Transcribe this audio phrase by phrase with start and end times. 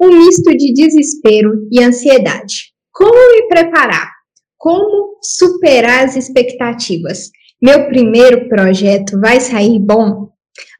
[0.00, 2.72] um misto de desespero e ansiedade.
[2.92, 4.10] Como me preparar?
[4.56, 7.30] Como superar as expectativas?
[7.62, 10.30] Meu primeiro projeto vai sair bom?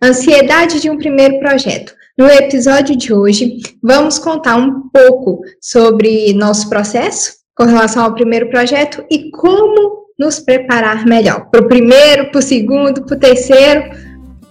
[0.02, 1.94] Ansiedade de um primeiro projeto.
[2.18, 8.48] No episódio de hoje, vamos contar um pouco sobre nosso processo com relação ao primeiro
[8.48, 13.90] projeto e como nos preparar melhor para o primeiro, para o segundo, para o terceiro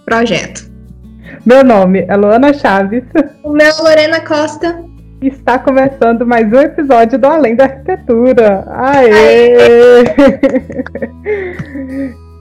[0.04, 0.75] projeto.
[1.46, 3.04] Meu nome é Luana Chaves.
[3.44, 4.84] O meu é Lorena Costa.
[5.22, 8.64] Está começando mais um episódio do Além da Arquitetura.
[8.66, 9.14] Aê!
[9.54, 10.04] Aê!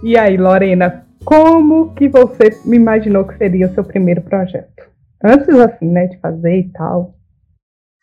[0.02, 4.90] e aí, Lorena, como que você me imaginou que seria o seu primeiro projeto?
[5.24, 7.14] Antes, assim, né, de fazer e tal.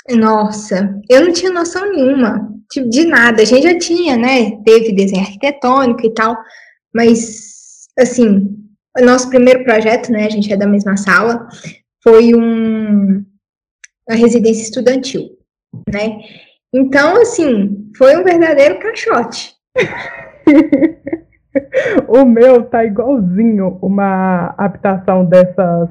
[0.08, 3.42] Nossa, eu não tinha noção nenhuma tipo, de nada.
[3.42, 4.52] A gente já tinha, né?
[4.64, 6.36] Teve desenho arquitetônico e tal,
[6.94, 8.56] mas, assim,
[8.98, 11.48] o nosso primeiro projeto, né, a gente é da mesma sala,
[12.02, 13.24] foi um,
[14.08, 15.38] uma residência estudantil,
[15.92, 16.20] né?
[16.74, 19.54] Então, assim, foi um verdadeiro caixote.
[22.08, 25.90] o meu tá igualzinho uma habitação dessas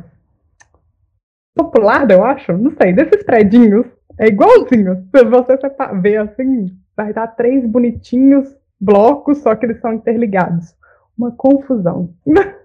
[1.55, 3.85] popular, eu acho, não sei, desses predinhos.
[4.19, 5.07] É igualzinho.
[5.15, 5.57] Se você
[6.01, 10.75] ver assim, vai dar três bonitinhos blocos, só que eles são interligados.
[11.17, 12.13] Uma confusão.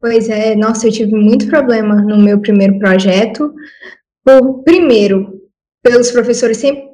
[0.00, 3.54] Pois é, nossa, eu tive muito problema no meu primeiro projeto.
[4.24, 5.40] Por, primeiro,
[5.80, 6.90] pelos professores sempre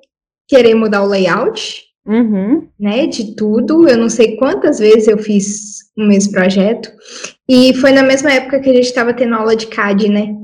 [0.46, 2.68] querer mudar o layout, uhum.
[2.78, 3.88] né, de tudo.
[3.88, 6.92] Eu não sei quantas vezes eu fiz o mesmo projeto.
[7.48, 10.34] E foi na mesma época que a gente estava tendo aula de CAD, né?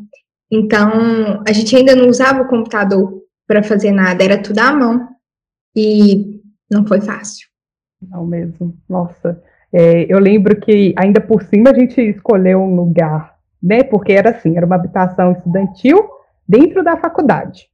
[0.50, 5.06] Então, a gente ainda não usava o computador para fazer nada, era tudo à mão.
[5.76, 6.40] E
[6.70, 7.46] não foi fácil.
[8.00, 8.74] Não mesmo.
[8.88, 9.42] Nossa.
[9.76, 13.82] É, eu lembro que ainda por cima a gente escolheu um lugar, né?
[13.82, 16.08] Porque era assim, era uma habitação estudantil
[16.48, 17.68] dentro da faculdade.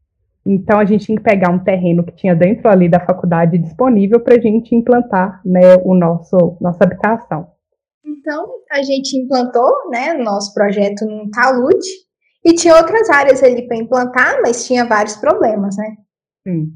[0.47, 4.19] Então a gente tinha que pegar um terreno que tinha dentro ali da faculdade disponível
[4.19, 7.49] para a gente implantar, né, o nosso nossa habitação.
[8.03, 11.87] Então a gente implantou, né, o nosso projeto num talude
[12.43, 15.97] e tinha outras áreas ali para implantar, mas tinha vários problemas, né?
[16.49, 16.73] Sim.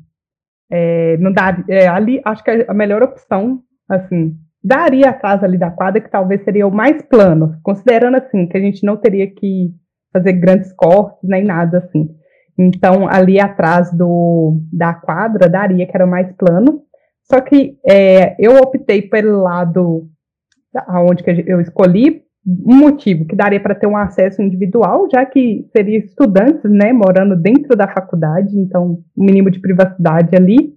[0.70, 5.70] É, não dá, é, ali acho que a melhor opção, assim, daria atrás ali da
[5.70, 9.70] quadra, que talvez seria o mais plano, considerando assim, que a gente não teria que
[10.12, 12.08] fazer grandes cortes nem nada assim.
[12.56, 16.82] Então, ali atrás do, da quadra, daria, que era o mais plano.
[17.24, 20.08] Só que é, eu optei pelo lado
[20.86, 25.66] aonde que eu escolhi, um motivo que daria para ter um acesso individual, já que
[25.74, 30.73] seria estudantes, né, morando dentro da faculdade, então, um mínimo de privacidade ali.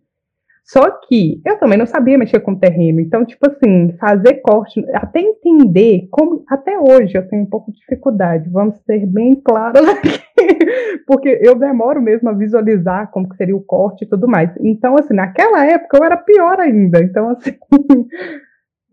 [0.68, 3.00] Só que eu também não sabia mexer com terreno.
[3.00, 6.44] Então, tipo assim, fazer corte, até entender como.
[6.50, 10.20] Até hoje eu tenho um pouco de dificuldade, vamos ser bem claros aqui.
[11.08, 14.52] Porque eu demoro mesmo a visualizar como que seria o corte e tudo mais.
[14.60, 17.02] Então, assim, naquela época eu era pior ainda.
[17.02, 17.56] Então, assim,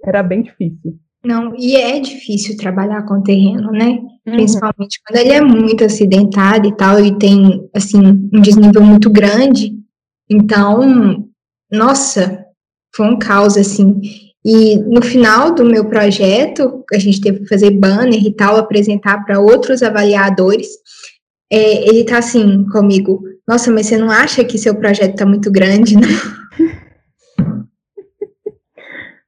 [0.05, 0.95] era bem difícil.
[1.25, 3.99] Não, e é difícil trabalhar com terreno, né?
[4.27, 4.35] Uhum.
[4.35, 7.99] Principalmente quando ele é muito acidentado e tal, e tem, assim,
[8.33, 9.73] um desnível muito grande.
[10.31, 11.25] Então,
[11.75, 12.45] nossa,
[12.95, 14.01] foi um caos, assim.
[14.45, 19.25] E no final do meu projeto, a gente teve que fazer banner e tal, apresentar
[19.25, 20.69] para outros avaliadores.
[21.51, 25.51] É, ele tá assim comigo, nossa, mas você não acha que seu projeto tá muito
[25.51, 26.09] grande, não?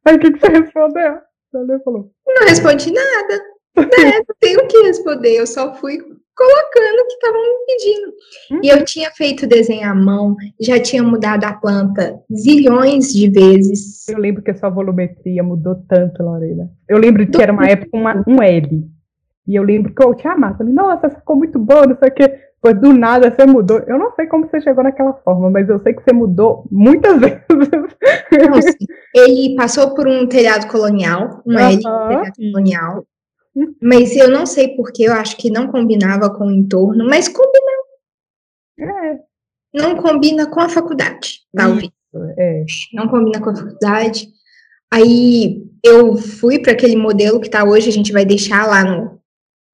[0.05, 1.19] Aí o que, que você respondeu?
[1.53, 2.11] Você falou.
[2.27, 3.43] Não respondi nada.
[3.77, 5.99] É, não tenho o que responder, eu só fui
[6.37, 8.13] colocando o que estavam me pedindo.
[8.51, 8.61] Uhum.
[8.63, 14.07] E eu tinha feito desenho à mão, já tinha mudado a planta zilhões de vezes.
[14.09, 16.71] Eu lembro que a sua volumetria mudou tanto, Lorena.
[16.89, 18.87] Eu lembro que era uma época uma, um L.
[19.49, 20.59] E eu lembro que eu te amava.
[20.59, 22.41] Falei, nossa, ficou muito boa, não sei o quê.
[22.61, 23.79] Pois do nada você mudou.
[23.87, 27.19] Eu não sei como você chegou naquela forma, mas eu sei que você mudou muitas
[27.21, 27.41] vezes.
[28.51, 28.77] Nossa,
[29.15, 31.59] ele passou por um telhado colonial, um uhum.
[31.59, 33.07] L, telhado colonial.
[33.81, 37.73] Mas eu não sei porque eu acho que não combinava com o entorno, mas combina.
[38.79, 39.19] É.
[39.75, 41.91] Não combina com a faculdade, talvez.
[42.39, 42.65] É.
[42.93, 44.29] Não combina com a faculdade.
[44.93, 49.21] Aí eu fui para aquele modelo que está hoje, a gente vai deixar lá no,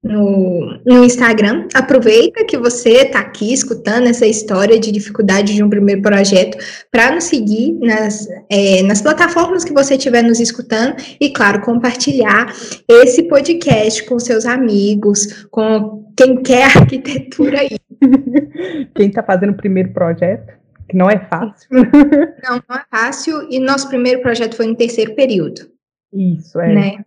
[0.03, 1.67] no, no Instagram.
[1.73, 6.57] Aproveita que você está aqui escutando essa história de dificuldade de um primeiro projeto
[6.91, 12.53] para nos seguir nas, é, nas plataformas que você estiver nos escutando e, claro, compartilhar
[12.87, 17.77] esse podcast com seus amigos, com quem quer arquitetura aí.
[18.95, 20.53] Quem está fazendo o primeiro projeto,
[20.89, 21.69] que não é fácil.
[21.71, 25.61] Não, não é fácil, e nosso primeiro projeto foi no terceiro período.
[26.11, 26.73] Isso, é.
[26.73, 27.05] Né?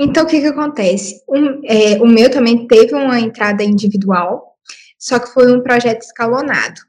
[0.00, 1.20] Então, o que que acontece?
[1.28, 4.56] Um, é, o meu também teve uma entrada individual,
[4.96, 6.80] só que foi um projeto escalonado.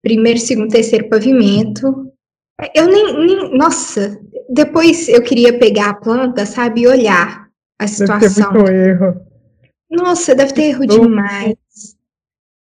[0.00, 2.12] Primeiro, segundo, terceiro pavimento.
[2.72, 4.16] Eu nem, nem nossa,
[4.48, 7.48] depois eu queria pegar a planta, sabe, e olhar
[7.78, 8.20] a situação.
[8.20, 9.26] Deve ter muito erro.
[9.90, 11.56] Nossa, deve ter erro demais.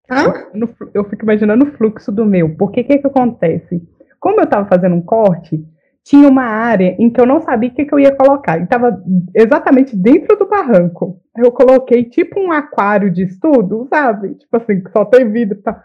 [0.09, 0.33] Hã?
[0.53, 2.55] Eu, eu fico imaginando o fluxo do meu.
[2.55, 3.81] Porque o que, que acontece?
[4.17, 5.61] Como eu estava fazendo um corte,
[6.07, 8.57] tinha uma área em que eu não sabia o que, que eu ia colocar.
[8.57, 9.03] E estava
[9.35, 11.21] exatamente dentro do barranco.
[11.35, 14.35] Eu coloquei tipo um aquário de estudo, sabe?
[14.35, 15.77] Tipo assim, que só tem vidro tal.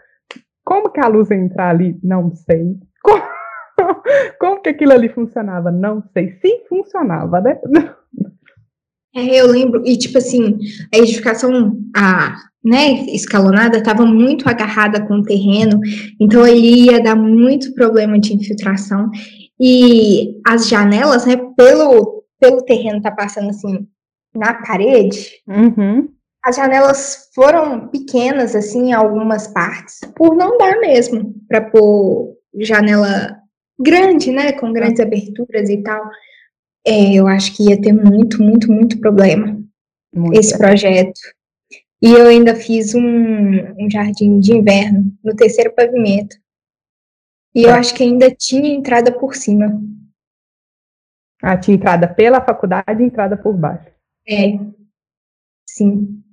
[0.63, 1.99] Como que a luz ia entrar ali?
[2.01, 2.77] Não sei.
[3.03, 3.21] Como,
[4.39, 5.69] como que aquilo ali funcionava?
[5.69, 6.39] Não sei.
[6.41, 7.59] Sim, funcionava, né?
[9.15, 10.57] É, eu lembro, e tipo assim,
[10.91, 12.35] a edificação, a,
[12.65, 15.79] né, escalonada estava muito agarrada com o terreno,
[16.19, 19.11] então ele ia dar muito problema de infiltração.
[19.59, 23.87] E as janelas, né, pelo, pelo terreno tá passando assim
[24.35, 26.09] na parede, uhum.
[26.43, 33.37] as janelas foram pequenas, assim, em algumas partes, por não dar mesmo para pôr janela
[33.79, 36.03] grande, né, com grandes aberturas e tal.
[36.85, 39.63] É, eu acho que ia ter muito, muito, muito problema
[40.13, 41.19] muito esse projeto.
[42.01, 46.35] E eu ainda fiz um, um jardim de inverno no terceiro pavimento.
[47.55, 47.73] E eu é.
[47.73, 49.81] acho que ainda tinha entrada por cima.
[51.41, 53.91] Ah, tinha entrada pela faculdade e entrada por baixo.
[54.27, 54.57] É.
[55.67, 56.23] Sim.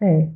[0.00, 0.28] É.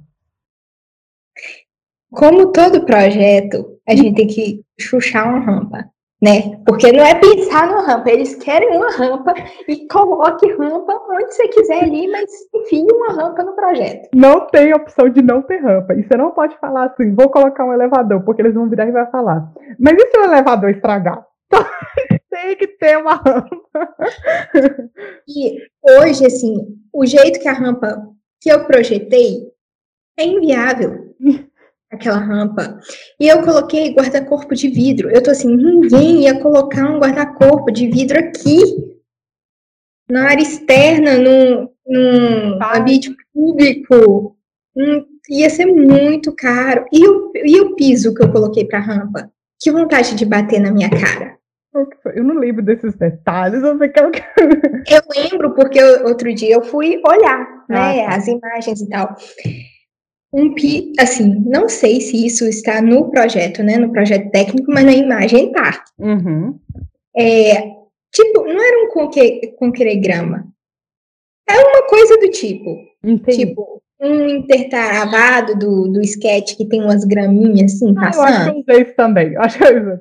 [2.11, 5.91] Como todo projeto, a gente tem que chuchar uma rampa
[6.27, 6.61] né?
[6.67, 9.33] Porque não é pensar no rampa, eles querem uma rampa
[9.69, 14.09] e coloque rampa onde você quiser ali, mas enfim, uma rampa no projeto.
[14.13, 15.95] Não tem opção de não ter rampa.
[15.95, 18.93] E você não pode falar assim, vou colocar um elevador, porque eles vão virar e
[18.93, 19.53] vai falar.
[19.79, 21.25] Mas e se o elevador estragar?
[22.29, 23.57] tem que ter uma rampa.
[25.29, 26.55] E hoje, assim,
[26.93, 28.01] o jeito que a rampa
[28.41, 29.53] que eu projetei
[30.17, 31.15] é inviável
[31.91, 32.79] aquela rampa.
[33.19, 35.11] E eu coloquei guarda-corpo de vidro.
[35.11, 38.59] Eu tô assim, ninguém ia colocar um guarda-corpo de vidro aqui.
[40.09, 44.37] Na área externa, num, num ambiente público.
[44.77, 46.85] Hum, ia ser muito caro.
[46.93, 49.31] E o, e o piso que eu coloquei pra rampa?
[49.61, 51.37] Que vontade de bater na minha cara.
[52.15, 54.11] Eu não lembro desses detalhes, eu sei que eu...
[54.11, 58.17] eu lembro porque outro dia eu fui olhar, né, ah, tá.
[58.17, 59.15] as imagens e tal
[60.37, 64.85] um pi, assim, não sei se isso está no projeto, né, no projeto técnico, mas
[64.85, 65.83] na imagem tá.
[65.99, 66.61] Uhum.
[67.17, 67.63] É,
[68.13, 70.47] tipo, não era um conque, conqueregrama.
[71.49, 72.77] É uma coisa do tipo.
[73.03, 73.47] Entendi.
[73.47, 78.27] Tipo, um intertaravado do, do sketch que tem umas graminhas assim, ah, passando.
[78.27, 79.37] Eu acho que eu usei isso também.
[79.39, 79.99] Acho que eu usei.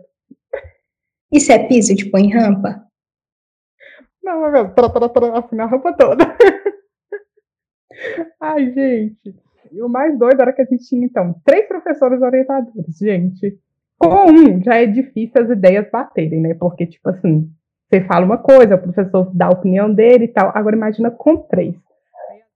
[1.32, 2.86] Isso é piso, tipo, em rampa?
[4.22, 6.38] Não, assim, a rampa toda.
[8.42, 9.45] Ai, gente.
[9.72, 13.58] E o mais doido era que a gente tinha, então, três professores orientadores, gente.
[13.98, 16.54] Com um, já é difícil as ideias baterem, né?
[16.54, 17.50] Porque, tipo assim,
[17.90, 20.52] você fala uma coisa, o professor dá a opinião dele e tal.
[20.54, 21.76] Agora, imagina com três.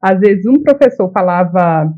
[0.01, 1.93] Às vezes, um professor falava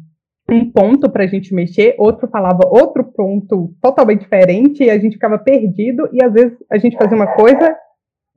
[0.49, 5.13] um ponto para a gente mexer, outro falava outro ponto totalmente diferente, e a gente
[5.13, 7.75] ficava perdido, e às vezes a gente fazia uma coisa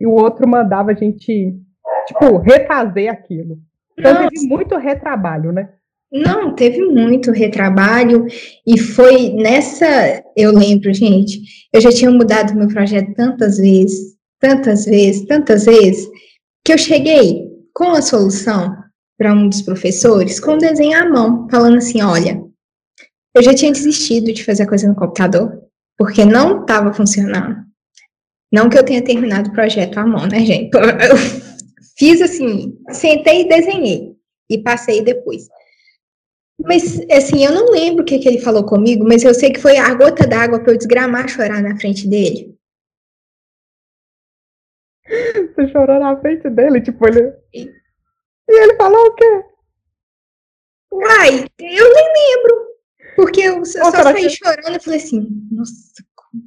[0.00, 1.56] e o outro mandava a gente,
[2.06, 3.58] tipo, refazer aquilo.
[3.98, 5.70] Então, teve muito retrabalho, né?
[6.12, 8.26] Não, teve muito retrabalho
[8.66, 11.40] e foi nessa, eu lembro, gente,
[11.72, 16.08] eu já tinha mudado meu projeto tantas vezes, tantas vezes, tantas vezes,
[16.64, 18.76] que eu cheguei com a solução
[19.18, 22.40] para um dos professores com um desenho à mão, falando assim, olha,
[23.34, 25.60] eu já tinha desistido de fazer a coisa no computador,
[25.98, 27.64] porque não estava funcionando.
[28.52, 30.70] Não que eu tenha terminado o projeto à mão, né, gente?
[30.78, 31.16] Eu
[31.98, 34.12] fiz assim, sentei e desenhei
[34.48, 35.48] e passei depois.
[36.64, 39.60] Mas, assim, eu não lembro o que, que ele falou comigo, mas eu sei que
[39.60, 42.58] foi a gota d'água para eu desgramar chorar na frente dele.
[45.54, 46.80] Você chorou na frente dele?
[46.80, 47.34] Tipo, ele.
[47.52, 47.70] E,
[48.48, 49.44] e ele falou o quê?
[50.92, 52.64] Uai, eu nem lembro.
[53.16, 54.30] Porque eu, eu só saí que...
[54.30, 55.92] chorando e falei assim, nossa,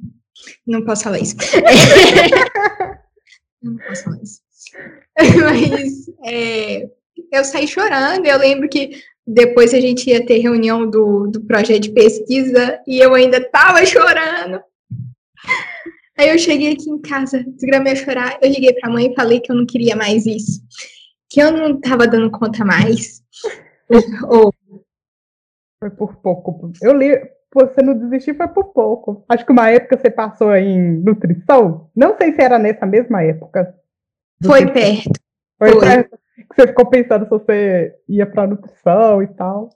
[0.66, 1.36] não posso falar isso.
[3.62, 4.40] não posso falar isso.
[5.44, 6.88] Mas é,
[7.32, 11.82] eu saí chorando, eu lembro que depois a gente ia ter reunião do, do projeto
[11.82, 14.62] de pesquisa e eu ainda tava chorando.
[16.16, 19.38] Aí eu cheguei aqui em casa, desgramei a chorar, eu liguei pra mãe e falei
[19.38, 20.62] que eu não queria mais isso,
[21.28, 23.22] que eu não tava dando conta mais.
[24.28, 24.52] Ou...
[25.78, 26.72] Foi por pouco.
[26.82, 27.14] Eu li,
[27.54, 29.24] você não desistiu foi por pouco.
[29.28, 33.74] Acho que uma época você passou em nutrição, não sei se era nessa mesma época.
[34.42, 35.20] Foi perto.
[35.58, 35.80] Foi, foi.
[35.80, 36.18] perto
[36.54, 39.70] você ficou pensando se você ia pra nutrição e tal.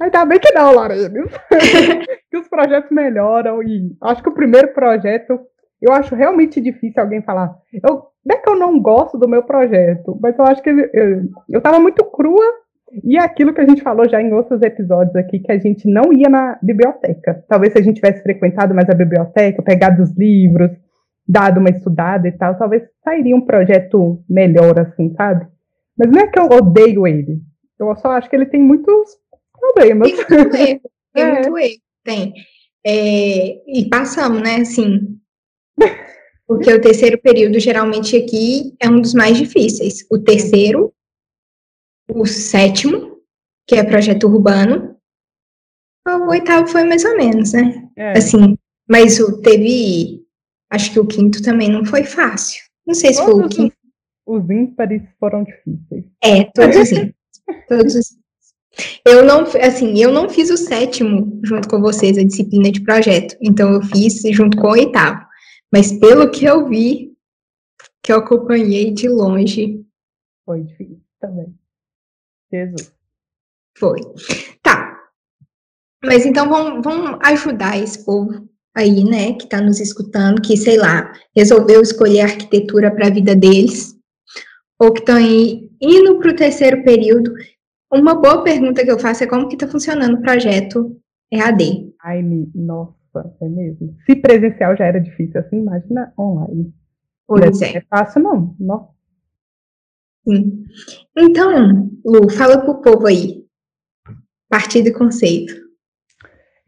[0.00, 1.10] Ainda bem que não, Lorena.
[2.30, 5.40] que os projetos melhoram e acho que o primeiro projeto,
[5.80, 7.56] eu acho realmente difícil alguém falar.
[7.72, 11.22] Eu, não é que eu não gosto do meu projeto, mas eu acho que eu,
[11.48, 12.44] eu tava muito crua
[13.04, 15.90] e é aquilo que a gente falou já em outros episódios aqui, que a gente
[15.90, 17.44] não ia na biblioteca.
[17.48, 20.70] Talvez se a gente tivesse frequentado mais a biblioteca, pegado os livros,
[21.26, 25.46] dado uma estudada e tal, talvez sairia um projeto melhor, assim, sabe?
[25.96, 27.40] Mas não é que eu odeio ele.
[27.78, 29.16] Eu só acho que ele tem muitos
[29.52, 30.12] problemas.
[30.12, 30.80] Tem muito erro.
[31.14, 31.32] Tem é.
[31.32, 31.80] muito erro.
[32.04, 32.34] Tem.
[32.86, 35.18] É, e passamos, né, assim.
[36.46, 40.06] Porque o terceiro período, geralmente, aqui é um dos mais difíceis.
[40.10, 40.94] O terceiro,
[42.08, 43.20] o sétimo,
[43.66, 44.96] que é projeto urbano.
[46.06, 47.88] O oitavo foi mais ou menos, né?
[47.96, 48.16] É.
[48.16, 48.56] Assim,
[48.88, 50.24] mas o, teve.
[50.70, 52.62] Acho que o quinto também não foi fácil.
[52.86, 53.76] Não sei se todos foi o quinto.
[54.26, 56.04] Os ímpares foram difíceis.
[56.22, 57.14] É, todos os ímpares.
[57.68, 58.26] todos os
[59.04, 63.36] eu não, assim, eu não fiz o sétimo junto com vocês, a disciplina de projeto.
[63.40, 65.24] Então, eu fiz junto com o oitavo.
[65.72, 67.16] Mas pelo que eu vi,
[68.02, 69.84] que eu acompanhei de longe.
[70.44, 71.54] Foi difícil também.
[72.52, 72.92] Jesus.
[73.76, 74.00] Foi.
[74.62, 74.96] Tá.
[76.04, 80.76] Mas então vamos, vamos ajudar esse povo aí, né, que está nos escutando, que, sei
[80.76, 83.95] lá, resolveu escolher arquitetura para a vida deles,
[84.78, 87.32] ou que estão indo para o terceiro período
[87.92, 91.00] uma boa pergunta que eu faço é como que está funcionando o projeto
[91.32, 91.94] EAD?
[92.02, 92.22] Ai,
[92.54, 93.96] nossa, é mesmo.
[94.04, 96.74] Se presencial já era difícil, assim, imagina online.
[97.26, 97.78] Pois é.
[97.78, 98.56] é fácil, não.
[98.58, 98.90] não.
[100.28, 100.64] Sim.
[101.16, 103.44] Então, Lu, fala pro povo aí.
[104.48, 105.54] Partido e conceito.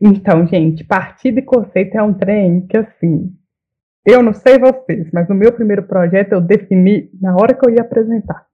[0.01, 3.37] Então, gente, partido e conceito é um trem que, assim,
[4.09, 7.73] eu não sei vocês, mas no meu primeiro projeto eu defini na hora que eu
[7.73, 8.47] ia apresentar.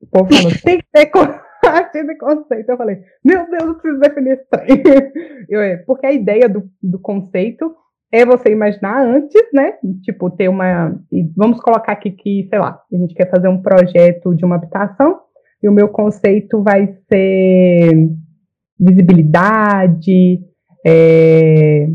[0.00, 1.10] O povo falou, tem que ter
[1.68, 2.70] achei conceito.
[2.70, 4.82] Eu falei, meu Deus, eu preciso definir esse trem.
[5.48, 7.74] Eu, é, porque a ideia do, do conceito
[8.12, 9.74] é você imaginar antes, né?
[10.02, 10.96] Tipo, ter uma.
[11.36, 15.20] Vamos colocar aqui que, sei lá, a gente quer fazer um projeto de uma habitação,
[15.62, 18.08] e o meu conceito vai ser
[18.78, 20.40] visibilidade,
[20.86, 21.86] é,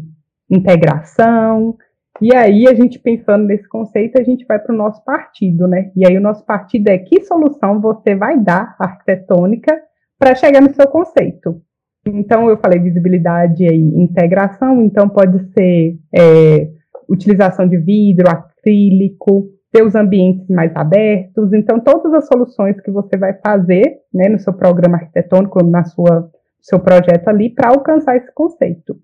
[0.50, 1.76] integração,
[2.22, 5.92] e aí, a gente pensando nesse conceito, a gente vai para o nosso partido, né?
[5.96, 9.78] E aí, o nosso partido é que solução você vai dar arquitetônica
[10.18, 11.62] para chegar no seu conceito.
[12.08, 16.70] Então, eu falei visibilidade e integração, então pode ser é,
[17.10, 21.52] utilização de vidro, acrílico, ter os ambientes mais abertos.
[21.52, 26.30] Então, todas as soluções que você vai fazer né, no seu programa arquitetônico, na sua
[26.62, 28.98] seu projeto ali, para alcançar esse conceito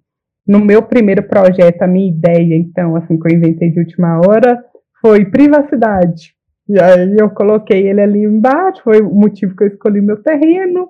[0.48, 4.64] no meu primeiro projeto, a minha ideia, então, assim, que eu inventei de última hora,
[5.02, 6.34] foi privacidade.
[6.70, 10.90] E aí eu coloquei ele ali embaixo, foi o motivo que eu escolhi meu terreno,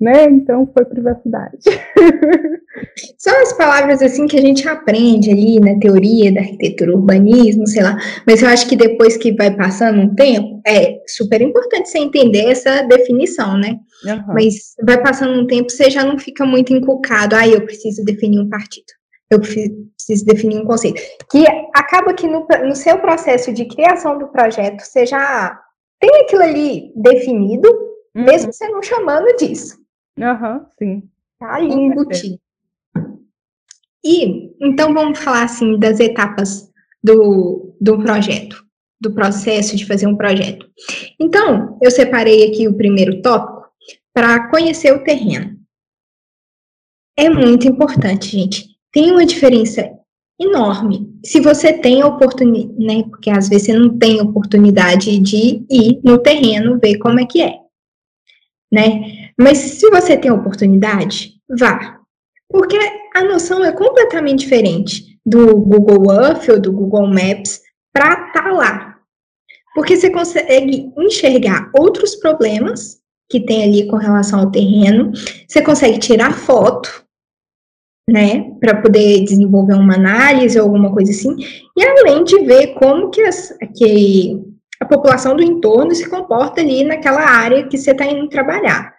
[0.00, 0.24] né?
[0.24, 1.58] Então foi privacidade.
[3.16, 7.82] São as palavras assim que a gente aprende ali na teoria da arquitetura, urbanismo, sei
[7.82, 7.96] lá.
[8.26, 12.50] Mas eu acho que depois que vai passando um tempo, é super importante você entender
[12.50, 13.78] essa definição, né?
[14.04, 14.34] Uhum.
[14.34, 17.36] Mas vai passando um tempo, você já não fica muito inculcado.
[17.36, 18.86] Ah, eu preciso definir um partido.
[19.30, 21.00] Eu preciso definir um conceito.
[21.30, 25.58] Que acaba que no, no seu processo de criação do projeto, você já
[25.98, 27.68] tem aquilo ali definido,
[28.14, 28.24] uhum.
[28.24, 29.80] mesmo você não chamando disso.
[30.20, 31.02] Aham, uhum, sim.
[31.38, 32.38] Tá ali embutido.
[34.04, 36.70] E, então, vamos falar, assim, das etapas
[37.02, 38.64] do, do projeto,
[39.00, 40.66] do processo de fazer um projeto.
[41.20, 43.51] Então, eu separei aqui o primeiro tópico
[44.14, 45.58] para conhecer o terreno.
[47.16, 48.76] É muito importante, gente.
[48.92, 49.88] Tem uma diferença
[50.40, 51.18] enorme.
[51.24, 56.00] Se você tem a oportunidade, né, porque às vezes você não tem oportunidade de ir
[56.02, 57.58] no terreno ver como é que é,
[58.72, 59.30] né?
[59.38, 62.00] Mas se você tem a oportunidade, vá.
[62.50, 62.76] Porque
[63.14, 67.60] a noção é completamente diferente do Google Earth ou do Google Maps
[67.92, 68.98] para estar tá lá.
[69.74, 73.01] Porque você consegue enxergar outros problemas
[73.32, 75.10] que tem ali com relação ao terreno,
[75.48, 77.02] você consegue tirar foto,
[78.08, 81.34] né, para poder desenvolver uma análise ou alguma coisa assim,
[81.74, 84.38] e além de ver como que, as, que
[84.78, 88.94] a população do entorno se comporta ali naquela área que você está indo trabalhar.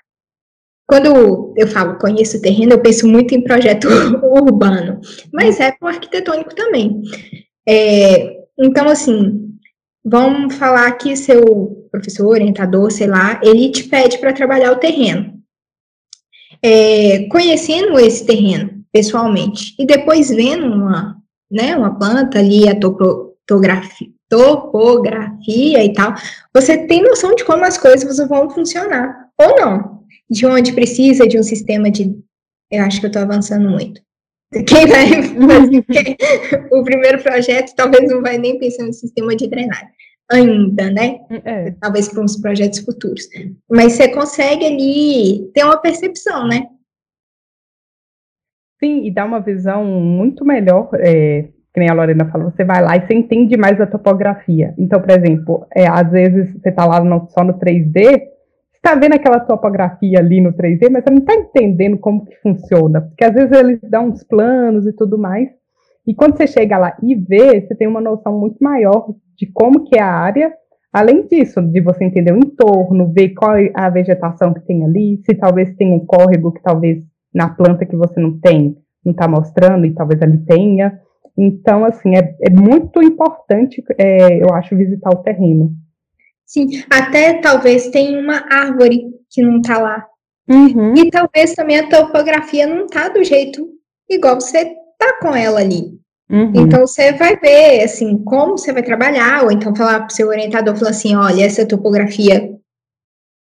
[0.90, 3.88] Quando eu falo conheço o terreno, eu penso muito em projeto
[4.24, 5.00] urbano,
[5.32, 7.04] mas é para o arquitetônico também.
[7.68, 9.58] É, então, assim,
[10.04, 15.40] vamos falar que seu professor, orientador, sei lá, ele te pede para trabalhar o terreno.
[16.60, 21.18] É, conhecendo esse terreno pessoalmente e depois vendo uma,
[21.52, 26.16] né, uma planta ali, a topografia, topografia e tal,
[26.54, 31.38] você tem noção de como as coisas vão funcionar ou não de onde precisa de
[31.38, 32.16] um sistema de
[32.72, 34.02] Eu acho que eu estou avançando muito.
[34.66, 36.18] Quem vai fazer
[36.72, 39.90] o primeiro projeto talvez não vai nem pensar no sistema de drenagem
[40.32, 41.20] ainda, né?
[41.44, 41.72] É.
[41.72, 43.28] Talvez para uns projetos futuros.
[43.70, 46.68] Mas você consegue ali ter uma percepção, né?
[48.84, 52.84] Sim, e dá uma visão muito melhor, é, que nem a Lorena falou, você vai
[52.84, 54.74] lá e você entende mais a topografia.
[54.78, 58.22] Então, por exemplo, é, às vezes você está lá no, só no 3D,
[58.76, 63.02] está vendo aquela topografia ali no 3D, mas você não está entendendo como que funciona,
[63.02, 65.50] porque às vezes eles dão uns planos e tudo mais,
[66.06, 69.86] e quando você chega lá e vê, você tem uma noção muito maior de como
[69.86, 70.54] que é a área,
[70.92, 75.22] além disso, de você entender o entorno, ver qual é a vegetação que tem ali,
[75.26, 79.28] se talvez tem um córrego que talvez na planta que você não tem, não está
[79.28, 81.00] mostrando e talvez ali tenha.
[81.38, 85.72] Então, assim, é, é muito importante, é, eu acho, visitar o terreno.
[86.46, 90.06] Sim, até talvez tenha uma árvore que não está lá.
[90.48, 90.94] Uhum.
[90.96, 93.68] E talvez também a topografia não está do jeito
[94.10, 96.00] igual você tá com ela ali.
[96.30, 96.52] Uhum.
[96.56, 100.28] Então você vai ver assim como você vai trabalhar, ou então falar para o seu
[100.30, 102.58] orientador, falar assim, olha, essa topografia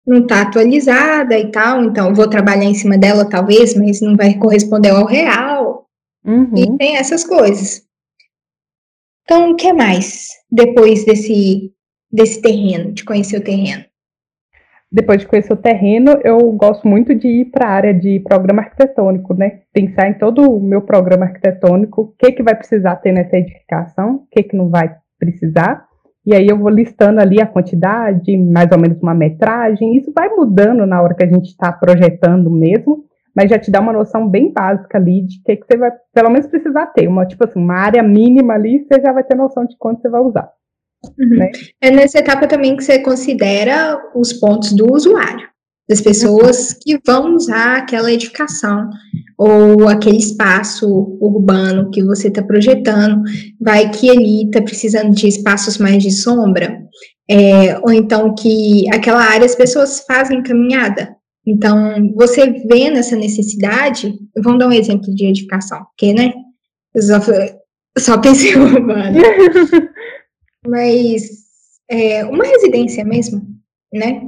[0.06, 4.36] não está atualizada e tal, então vou trabalhar em cima dela talvez, mas não vai
[4.38, 5.88] corresponder ao real.
[6.24, 6.52] Uhum.
[6.56, 7.84] E tem essas coisas.
[9.24, 11.72] Então, o que mais depois desse
[12.12, 13.84] desse terreno, de conhecer o terreno?
[14.92, 18.62] Depois de conhecer o terreno, eu gosto muito de ir para a área de programa
[18.62, 19.62] arquitetônico, né?
[19.74, 24.16] Pensar em todo o meu programa arquitetônico, o que, que vai precisar ter nessa edificação,
[24.16, 25.86] o que, que não vai precisar.
[26.26, 29.98] E aí eu vou listando ali a quantidade, mais ou menos uma metragem.
[29.98, 33.04] Isso vai mudando na hora que a gente está projetando mesmo,
[33.36, 36.30] mas já te dá uma noção bem básica ali de que, que você vai, pelo
[36.30, 37.08] menos, precisar ter.
[37.08, 40.10] Uma, tipo assim, uma área mínima ali, você já vai ter noção de quanto você
[40.10, 40.50] vai usar.
[41.18, 41.38] Uhum.
[41.38, 41.52] Né?
[41.82, 45.48] É nessa etapa também que você considera os pontos do usuário,
[45.88, 48.90] das pessoas que vão usar aquela edificação
[49.38, 50.88] ou aquele espaço
[51.22, 53.22] urbano que você está projetando,
[53.62, 56.80] vai que ele está precisando de espaços mais de sombra,
[57.30, 61.16] é, ou então que aquela área as pessoas fazem caminhada.
[61.48, 64.12] Então, você vê nessa necessidade,
[64.44, 66.34] vamos dar um exemplo de edificação, porque, né,
[66.98, 67.20] só,
[67.98, 69.20] só pensei urbano.
[70.68, 71.46] mas
[71.90, 73.42] é, uma residência mesmo,
[73.94, 74.22] né?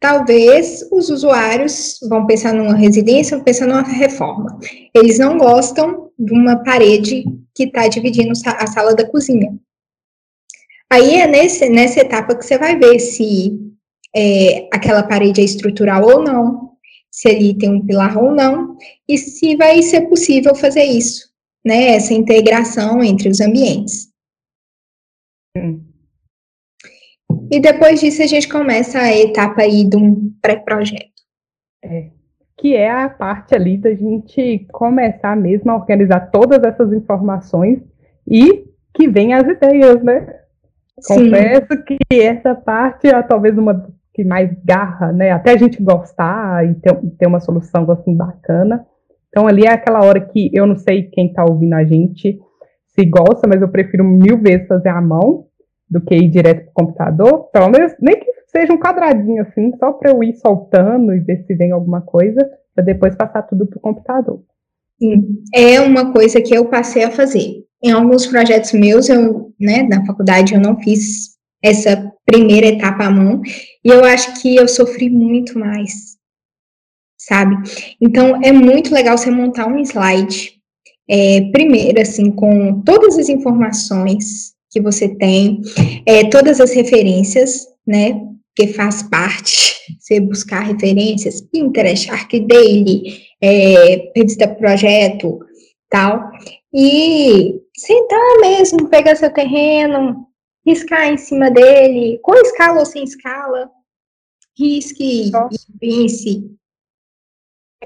[0.00, 4.58] Talvez os usuários vão pensar numa residência, vão pensar numa reforma.
[4.92, 7.24] Eles não gostam de uma parede
[7.54, 9.54] que está dividindo a sala da cozinha.
[10.90, 13.58] Aí é nesse, nessa etapa que você vai ver se
[14.14, 16.72] é, aquela parede é estrutural ou não,
[17.10, 18.76] se ali tem um pilar ou não,
[19.08, 21.30] e se vai ser possível fazer isso,
[21.64, 21.94] né?
[21.94, 24.11] Essa integração entre os ambientes.
[27.52, 31.12] E depois disso a gente começa a etapa aí de um pré-projeto.
[31.84, 32.08] É,
[32.56, 37.78] que é a parte ali da gente começar mesmo a organizar todas essas informações
[38.26, 40.34] e que vem as ideias, né?
[40.98, 41.30] Sim.
[41.30, 45.32] Confesso que essa parte é talvez uma que mais garra, né?
[45.32, 48.86] Até a gente gostar e ter, ter uma solução assim bacana.
[49.28, 52.40] Então ali é aquela hora que eu não sei quem está ouvindo a gente
[52.86, 55.48] se gosta, mas eu prefiro mil vezes fazer à mão
[55.92, 59.70] do que ir direto para o computador, pelo menos nem que seja um quadradinho assim,
[59.78, 62.40] só para eu ir soltando e ver se vem alguma coisa,
[62.74, 64.42] para depois passar tudo para o computador.
[64.98, 67.64] Sim, é uma coisa que eu passei a fazer.
[67.84, 73.10] Em alguns projetos meus, eu, né, na faculdade, eu não fiz essa primeira etapa à
[73.10, 73.42] mão,
[73.84, 76.16] e eu acho que eu sofri muito mais,
[77.18, 77.56] sabe?
[78.00, 80.52] Então, é muito legal você montar um slide,
[81.10, 85.60] é, primeiro, assim, com todas as informações que você tem,
[86.06, 88.20] é, todas as referências, né?
[88.56, 95.38] Que faz parte, você buscar referências, Pinterest, ArcDaily, é, revista projeto,
[95.90, 96.30] tal,
[96.72, 100.26] e sentar mesmo, pegar seu terreno,
[100.66, 103.70] riscar em cima dele, com escala ou sem escala,
[104.58, 106.50] risque e pense.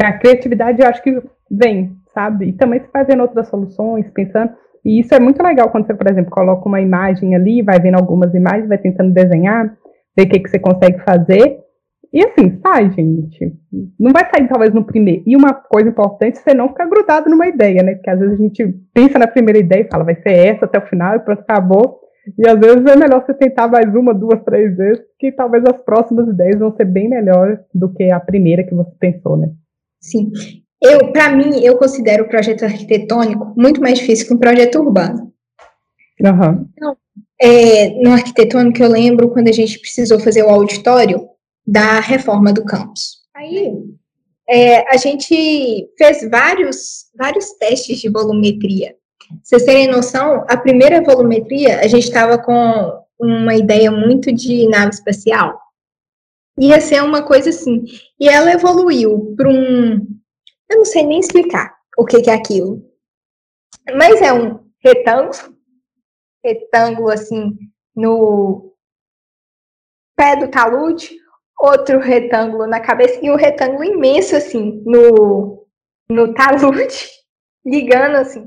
[0.00, 2.48] A criatividade eu acho que vem, sabe?
[2.48, 4.54] E também se fazendo outras soluções, pensando.
[4.86, 7.96] E isso é muito legal quando você, por exemplo, coloca uma imagem ali, vai vendo
[7.96, 9.76] algumas imagens, vai tentando desenhar,
[10.16, 11.58] ver o que, que você consegue fazer.
[12.12, 13.52] E assim, sai, gente.
[13.98, 15.24] Não vai sair talvez no primeiro.
[15.26, 17.96] E uma coisa importante, você não ficar grudado numa ideia, né?
[17.96, 20.78] Porque às vezes a gente pensa na primeira ideia e fala, vai ser essa até
[20.78, 21.98] o final e pronto, acabou.
[22.38, 25.82] E às vezes é melhor você tentar mais uma, duas, três vezes, que talvez as
[25.84, 29.48] próximas ideias vão ser bem melhores do que a primeira que você pensou, né?
[30.00, 30.30] Sim.
[30.80, 35.32] Eu, para mim, eu considero o projeto arquitetônico muito mais difícil que um projeto urbano.
[36.20, 36.68] Uhum.
[36.74, 36.96] Então,
[37.40, 41.28] é, no arquitetônico, eu lembro quando a gente precisou fazer o auditório
[41.66, 43.22] da reforma do campus.
[43.34, 43.72] Aí,
[44.48, 48.94] é, a gente fez vários, vários testes de volumetria.
[49.42, 54.90] Vocês terem noção, a primeira volumetria, a gente estava com uma ideia muito de nave
[54.90, 55.58] espacial.
[56.58, 57.84] Ia ser uma coisa assim.
[58.20, 60.06] E ela evoluiu para um.
[60.70, 62.82] Eu não sei nem explicar o que, que é aquilo.
[63.94, 65.56] Mas é um retângulo.
[66.44, 67.56] Retângulo, assim,
[67.94, 68.74] no
[70.16, 71.10] pé do talude.
[71.58, 73.18] Outro retângulo na cabeça.
[73.22, 75.66] E um retângulo imenso, assim, no,
[76.08, 77.08] no talude.
[77.64, 78.46] Ligando, assim.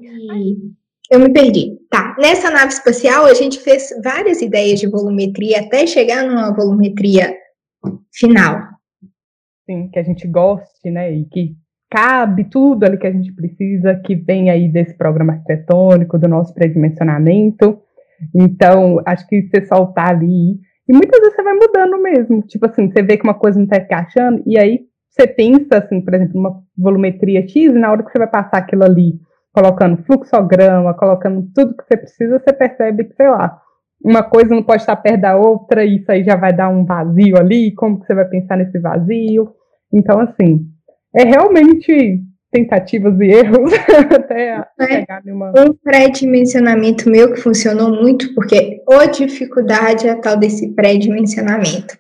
[1.10, 1.78] Eu me perdi.
[1.90, 2.16] Tá.
[2.20, 7.36] Nessa nave espacial, a gente fez várias ideias de volumetria até chegar numa volumetria
[8.14, 8.60] final.
[9.66, 11.12] Sim, que a gente goste, né?
[11.12, 11.56] E que
[11.90, 16.54] cabe tudo ali que a gente precisa, que vem aí desse programa arquitetônico, do nosso
[16.54, 17.80] pré-dimensionamento.
[18.36, 20.60] Então, acho que você soltar ali.
[20.88, 22.42] E muitas vezes você vai mudando mesmo.
[22.44, 26.02] Tipo assim, você vê que uma coisa não está encaixando, e aí você pensa, assim,
[26.02, 29.20] por exemplo, uma volumetria X, e na hora que você vai passar aquilo ali
[29.52, 33.60] colocando fluxograma, colocando tudo que você precisa, você percebe que, sei lá,
[34.04, 36.86] uma coisa não pode estar perto da outra, e isso aí já vai dar um
[36.86, 39.50] vazio ali, como que você vai pensar nesse vazio.
[39.92, 40.68] Então, assim,
[41.16, 43.72] é realmente tentativas e erros
[44.12, 45.00] até é.
[45.00, 45.52] chegar numa...
[45.52, 51.98] Um pré-dimensionamento meu que funcionou muito, porque a dificuldade é a tal desse pré-dimensionamento.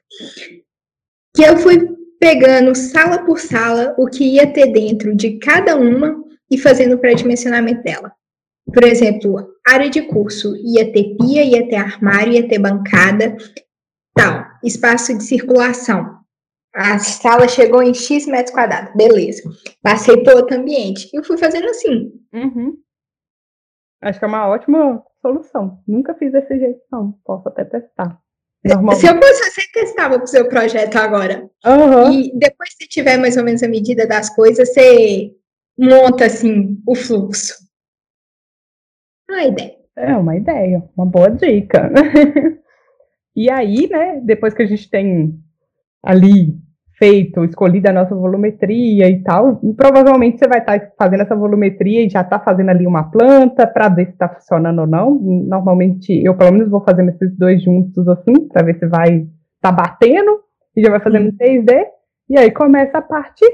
[1.35, 1.87] Que eu fui
[2.19, 6.15] pegando sala por sala o que ia ter dentro de cada uma
[6.51, 8.11] e fazendo o pré-dimensionamento dela.
[8.73, 13.35] Por exemplo, área de curso ia ter pia, ia ter armário, ia ter bancada,
[14.15, 14.45] tal.
[14.63, 16.18] Espaço de circulação.
[16.73, 19.43] A sala chegou em X metros quadrados, beleza.
[19.81, 21.09] Passei para outro ambiente.
[21.13, 22.11] E eu fui fazendo assim.
[22.33, 22.77] Uhum.
[24.01, 25.81] Acho que é uma ótima solução.
[25.87, 27.13] Nunca fiz desse jeito, não.
[27.25, 28.21] Posso até testar.
[28.65, 31.49] Se eu fosse você, testava para o seu projeto agora.
[31.65, 32.11] Uhum.
[32.11, 35.33] E depois, se tiver mais ou menos a medida das coisas, você
[35.77, 37.55] monta assim o fluxo.
[39.29, 39.79] Uma ideia.
[39.95, 41.91] É uma ideia, uma boa dica.
[43.35, 45.37] e aí, né, depois que a gente tem
[46.03, 46.57] ali
[46.99, 51.35] feito, escolhido a nossa volumetria e tal, e provavelmente você vai estar tá fazendo essa
[51.35, 55.17] volumetria e já está fazendo ali uma planta para ver se está funcionando ou não.
[55.17, 59.29] Normalmente, eu pelo menos vou fazendo esses dois juntos assim, para ver se vai estar
[59.61, 60.41] tá batendo,
[60.75, 61.85] e já vai fazendo em 3D,
[62.29, 63.45] e aí começa a parte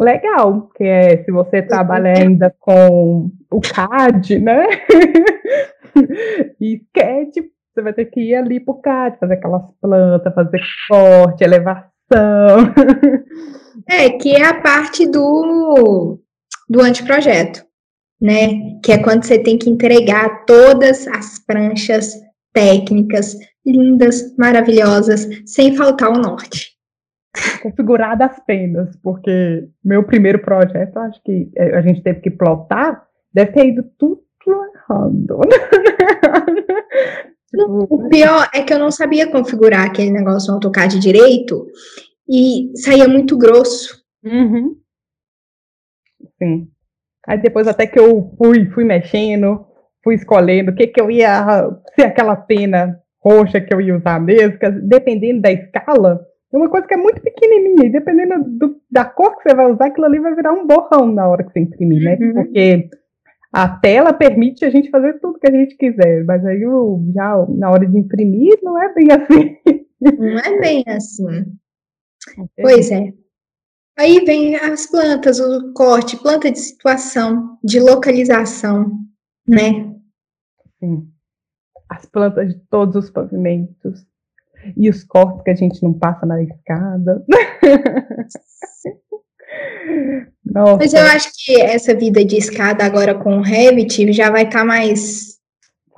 [0.00, 4.66] legal, que é se você trabalha ainda com o CAD, né?
[6.60, 11.44] e sketch, você vai ter que ir ali pro CAD, fazer aquelas plantas, fazer corte,
[11.44, 11.91] elevação.
[13.88, 16.18] É, que é a parte do,
[16.68, 17.64] do anteprojeto,
[18.20, 18.78] né?
[18.82, 22.14] Que é quando você tem que entregar todas as pranchas
[22.52, 26.72] técnicas lindas, maravilhosas, sem faltar o norte
[27.62, 33.52] configurada apenas, porque meu primeiro projeto, acho que é, a gente teve que plotar, deve
[33.52, 35.40] ter ido tudo errado.
[37.54, 41.66] o pior é que eu não sabia configurar aquele negócio no AutoCAD direito
[42.28, 44.02] e saía muito grosso.
[44.24, 44.76] Uhum.
[46.38, 46.68] Sim.
[47.26, 49.66] Aí depois até que eu fui, fui mexendo,
[50.02, 54.20] fui escolhendo o que que eu ia, se aquela pena roxa que eu ia usar
[54.20, 56.20] mesmo, dependendo da escala,
[56.52, 59.72] é uma coisa que é muito pequenininha, e dependendo do, da cor que você vai
[59.72, 62.18] usar, aquilo ali vai virar um borrão na hora que você imprimir, né?
[62.20, 62.34] Uhum.
[62.34, 62.90] Porque
[63.52, 66.60] a tela permite a gente fazer tudo que a gente quiser, mas aí
[67.14, 69.58] já na hora de imprimir não é bem assim.
[70.00, 71.58] Não é bem assim.
[72.60, 73.12] Pois é.
[73.98, 78.90] Aí vem as plantas, o corte, planta de situação, de localização,
[79.46, 79.94] né?
[80.80, 81.08] Sim.
[81.90, 84.06] As plantas de todos os pavimentos
[84.76, 87.24] e os cortes que a gente não passa na escada.
[90.44, 90.76] Nossa.
[90.76, 94.60] Mas eu acho que essa vida de escada agora com o Revit já vai estar
[94.60, 95.32] tá mais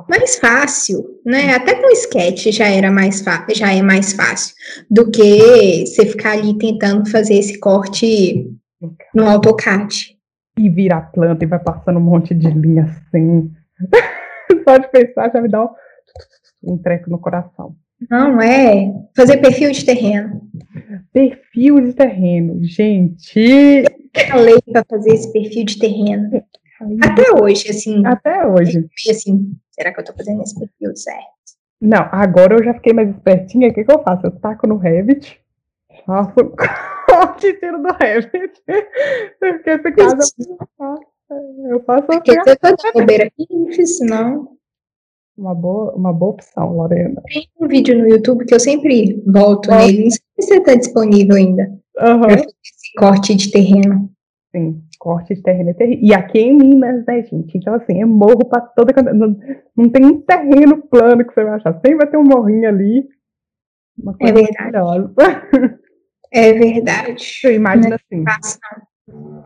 [0.08, 1.54] mais fácil, né?
[1.54, 4.54] Até com o sketch já era mais já é mais fácil
[4.90, 8.50] do que você ficar ali tentando fazer esse corte
[9.14, 10.14] no AutoCAD.
[10.58, 13.50] E vira a planta e vai passando um monte de linha assim.
[14.68, 15.70] Só de pensar já me dá um,
[16.62, 17.74] um treco no coração.
[18.10, 20.42] Não, é fazer perfil de terreno.
[21.12, 23.84] Perfil de terreno, gente.
[24.30, 26.30] Falei para fazer esse perfil de terreno.
[27.02, 28.04] Até hoje, assim.
[28.04, 28.86] Até hoje.
[29.08, 31.34] Assim, será que eu estou fazendo esse perfil certo?
[31.80, 33.68] Não, agora eu já fiquei mais espertinha.
[33.68, 34.26] O que, que eu faço?
[34.26, 35.40] Eu taco no Revit,
[36.06, 36.34] faço
[37.08, 38.62] corte tiro do Revit.
[39.38, 40.16] Porque esse caso
[41.70, 42.06] eu faço.
[42.06, 44.56] Porque assim, eu tô de bobeira aqui, não fiz não.
[45.36, 47.20] Uma boa, uma boa opção, Lorena.
[47.26, 50.04] Tem um vídeo no YouTube que eu sempre volto nele.
[50.04, 51.64] Não sei se está disponível ainda.
[51.98, 52.44] Uhum.
[52.98, 54.10] corte de terreno.
[54.54, 56.04] Sim, corte de terreno é terrível.
[56.04, 57.58] E aqui em Minas, né, gente?
[57.58, 58.92] Então, assim, é morro para toda.
[59.12, 59.36] Não,
[59.76, 61.74] não tem um terreno plano que você vai achar.
[61.74, 63.08] Sempre vai ter um morrinho ali.
[64.20, 65.12] é verdade.
[66.36, 67.40] É verdade.
[67.44, 68.24] Eu imagino assim.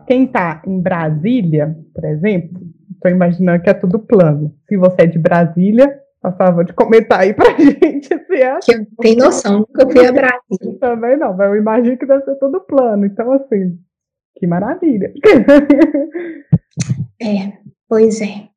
[0.07, 2.61] Quem está em Brasília, por exemplo,
[2.99, 4.53] estou imaginando que é tudo plano.
[4.67, 8.59] Se você é de Brasília, por favor de comentar aí pra gente se é.
[8.59, 10.77] Que eu tenho noção, nunca fui a Brasília.
[10.79, 13.05] Também não, mas eu imagino que deve ser tudo plano.
[13.05, 13.77] Então, assim,
[14.35, 15.11] que maravilha.
[17.21, 17.51] É,
[17.89, 18.47] pois é.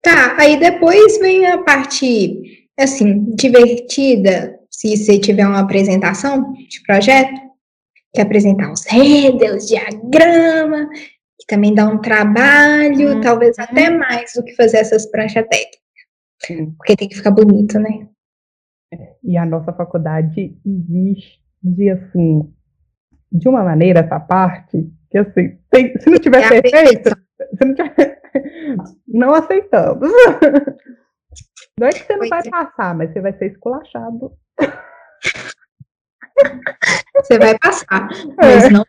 [0.00, 7.38] Tá, aí depois vem a parte, assim, divertida, se você tiver uma apresentação de projeto,
[8.14, 10.88] que é apresentar os headers, diagrama,
[11.42, 13.20] que também dá um trabalho, uhum.
[13.20, 15.80] talvez até mais do que fazer essas pranchas técnicas.
[16.76, 18.08] Porque tem que ficar bonito, né?
[19.24, 22.52] E a nossa faculdade existe, assim,
[23.30, 27.74] de uma maneira essa parte, que assim, tem, se não tiver é perfeito, se não,
[27.74, 28.20] tiver,
[29.08, 30.10] não aceitamos.
[31.80, 32.50] Não é que você não pois vai é.
[32.50, 34.30] passar, mas você vai ser esculachado.
[37.16, 38.70] Você vai passar, mas é.
[38.70, 38.84] não.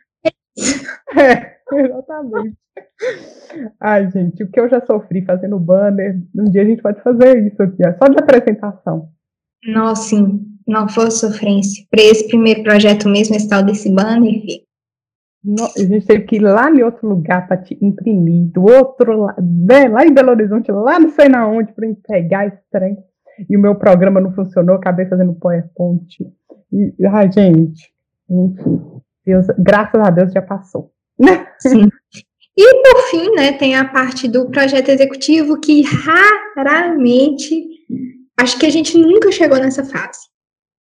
[1.16, 2.58] É, exatamente.
[3.80, 7.46] Ai, gente, o que eu já sofri fazendo banner, um dia a gente pode fazer
[7.46, 9.10] isso aqui, só de apresentação.
[9.68, 11.86] Nossa, sim, não foi sofrência.
[11.89, 14.42] Para esse primeiro projeto mesmo, esse tal desse banner,
[15.44, 19.18] no, a gente teve que ir lá em outro lugar para te imprimir, do outro
[19.24, 22.98] lado, né, lá em Belo Horizonte, lá não sei na onde, para pegar esse trem.
[23.50, 26.18] E o meu programa não funcionou, acabei fazendo PowerPoint.
[26.72, 27.92] E, ai, gente,
[28.30, 28.82] enfim,
[29.25, 30.91] Deus, graças a Deus já passou.
[31.59, 31.89] Sim.
[32.55, 35.81] E por fim, né, tem a parte do projeto executivo que
[36.55, 37.65] raramente,
[38.38, 40.19] acho que a gente nunca chegou nessa fase,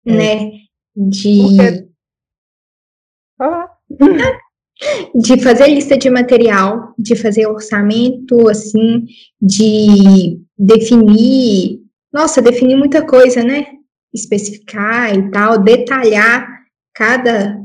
[0.07, 0.13] é.
[0.13, 0.51] né,
[0.97, 1.91] de
[3.41, 3.69] ah.
[5.15, 9.05] de fazer lista de material, de fazer orçamento, assim,
[9.41, 11.81] de definir,
[12.13, 13.67] nossa, definir muita coisa, né?
[14.13, 16.49] Especificar e tal, detalhar
[16.95, 17.59] cada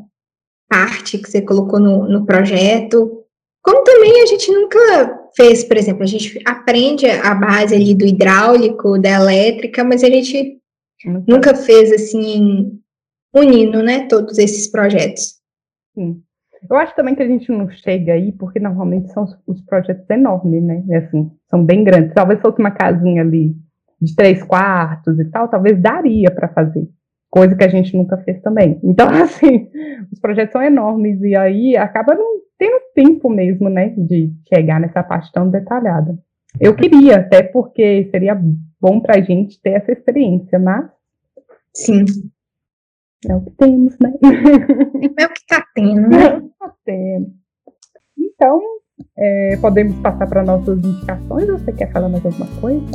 [0.69, 3.23] parte que você colocou no, no projeto.
[3.62, 8.06] Como também a gente nunca fez, por exemplo, a gente aprende a base ali do
[8.06, 10.60] hidráulico, da elétrica, mas a gente
[11.28, 12.80] nunca fez assim,
[13.34, 15.36] unindo, né, todos esses projetos.
[15.93, 16.21] Sim.
[16.69, 20.10] Eu acho também que a gente não chega aí, porque normalmente são os, os projetos
[20.10, 20.84] enormes, né?
[20.97, 22.13] Assim, são bem grandes.
[22.13, 23.56] Talvez fosse uma casinha ali
[24.01, 26.88] de três quartos e tal, talvez daria para fazer.
[27.36, 28.80] Coisa que a gente nunca fez também.
[28.82, 29.69] Então, assim,
[30.10, 35.04] os projetos são enormes e aí acaba não tendo tempo mesmo, né, de chegar nessa
[35.04, 36.17] parte tão detalhada.
[36.62, 38.41] Eu queria, até porque seria
[38.80, 40.89] bom para a gente ter essa experiência, mas.
[41.74, 42.06] Sim.
[43.28, 44.13] É o que temos, né?
[45.19, 46.24] É o que está tendo, né?
[46.24, 47.34] É o que está tendo.
[48.17, 48.62] Então,
[49.17, 52.86] é, podemos passar para nossas indicações você quer falar mais alguma coisa?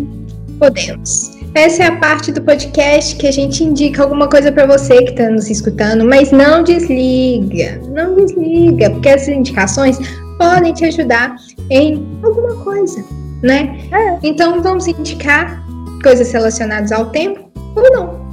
[0.59, 1.40] Podemos.
[1.55, 5.11] Essa é a parte do podcast que a gente indica alguma coisa para você que
[5.11, 9.99] está nos escutando, mas não desliga, não desliga, porque essas indicações
[10.39, 11.35] podem te ajudar
[11.69, 13.05] em alguma coisa,
[13.43, 13.81] né?
[13.91, 14.19] É.
[14.23, 15.61] Então vamos indicar
[16.05, 18.31] coisas relacionadas ao tempo ou não.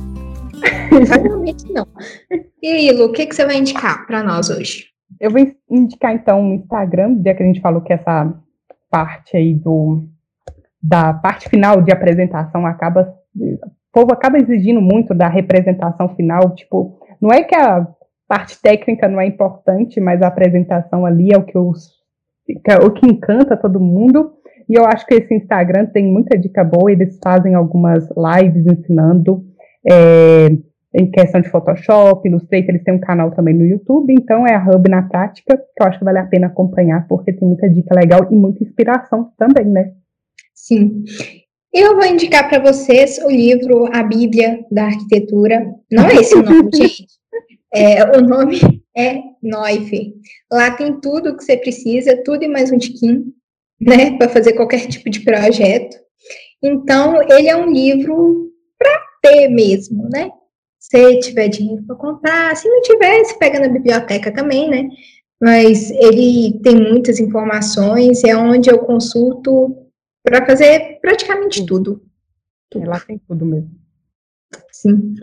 [1.03, 1.87] Realmente não.
[2.61, 4.85] E aí, Lu, o que, que você vai indicar para nós hoje?
[5.19, 8.31] Eu vou indicar então o Instagram, já que a gente falou que essa
[8.91, 10.07] parte aí do
[10.81, 13.59] da parte final de apresentação acaba o
[13.91, 17.87] povo acaba exigindo muito da representação final, tipo, não é que a
[18.27, 21.97] parte técnica não é importante, mas a apresentação ali é o que os
[22.67, 24.33] é o que encanta todo mundo.
[24.69, 29.45] E eu acho que esse Instagram tem muita dica boa, eles fazem algumas lives ensinando
[29.89, 30.47] é,
[30.93, 34.63] em questão de Photoshop, Illustrator, eles têm um canal também no YouTube, então é a
[34.63, 37.95] Hub na prática, que eu acho que vale a pena acompanhar, porque tem muita dica
[37.95, 39.93] legal e muita inspiração também, né?
[40.67, 41.05] Sim.
[41.73, 45.65] Eu vou indicar para vocês o livro A Bíblia da Arquitetura.
[45.89, 47.07] Não é esse o nome, gente.
[47.73, 50.15] É, o nome é Noive.
[50.51, 53.27] Lá tem tudo o que você precisa, tudo e mais um tiquinho,
[53.79, 55.95] né, para fazer qualquer tipo de projeto.
[56.61, 60.29] Então, ele é um livro para ter mesmo, né?
[60.77, 64.89] Se tiver dinheiro para comprar, se não tiver, se pega na biblioteca também, né?
[65.41, 69.86] Mas ele tem muitas informações, é onde eu consulto
[70.27, 72.01] para fazer praticamente tudo.
[72.69, 72.89] tudo.
[72.89, 73.71] Lá tem tudo mesmo.
[74.71, 75.15] Sim.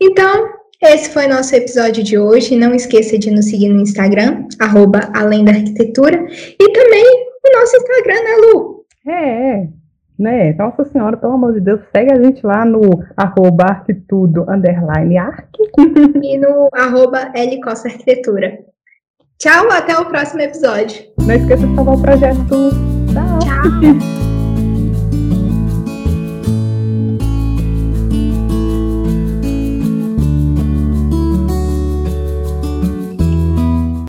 [0.00, 0.48] Então,
[0.82, 2.56] esse foi nosso episódio de hoje.
[2.56, 7.04] Não esqueça de nos seguir no Instagram, arroba Além da Arquitetura, e também
[7.44, 8.86] o nosso Instagram, né, Lu?
[9.06, 9.68] É, é
[10.18, 10.54] né?
[10.54, 15.48] Nossa Senhora, pelo amor de Deus, segue a gente lá no arroba arquitudo, underline arc.
[16.22, 18.58] E no arroba L Costa Arquitetura.
[19.38, 21.04] Tchau, até o próximo episódio.
[21.20, 22.70] Não esqueça de salvar o projeto.
[23.12, 23.38] Tchau.
[23.40, 24.16] Tchau.